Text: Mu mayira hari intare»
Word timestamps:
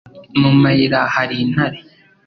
Mu 0.41 0.51
mayira 0.61 0.99
hari 1.15 1.35
intare» 1.43 1.79